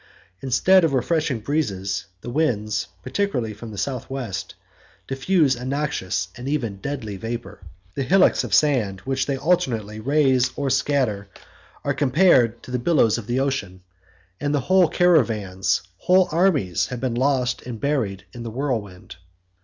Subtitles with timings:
[0.41, 4.55] Instead of refreshing breezes, the winds, particularly from the south west,
[5.05, 7.61] diffuse a noxious and even deadly vapor;
[7.93, 11.27] the hillocks of sand which they alternately raise and scatter,
[11.83, 13.83] are compared to the billows of the ocean,
[14.39, 19.17] and whole caravans, whole armies, have been lost and buried in the whirlwind.